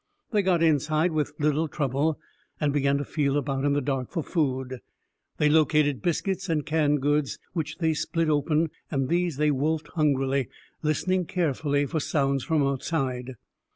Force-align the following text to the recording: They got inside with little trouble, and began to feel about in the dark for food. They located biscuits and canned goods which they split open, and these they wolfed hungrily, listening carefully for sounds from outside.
They 0.31 0.41
got 0.41 0.63
inside 0.63 1.11
with 1.11 1.31
little 1.37 1.67
trouble, 1.67 2.19
and 2.59 2.73
began 2.73 2.97
to 2.97 3.05
feel 3.05 3.37
about 3.37 3.65
in 3.65 3.73
the 3.73 3.81
dark 3.81 4.09
for 4.09 4.23
food. 4.23 4.79
They 5.37 5.47
located 5.47 6.01
biscuits 6.01 6.49
and 6.49 6.65
canned 6.65 7.03
goods 7.03 7.37
which 7.53 7.77
they 7.77 7.93
split 7.93 8.27
open, 8.27 8.71
and 8.89 9.09
these 9.09 9.37
they 9.37 9.51
wolfed 9.51 9.89
hungrily, 9.89 10.49
listening 10.81 11.25
carefully 11.25 11.85
for 11.85 11.99
sounds 11.99 12.43
from 12.43 12.63
outside. 12.63 13.35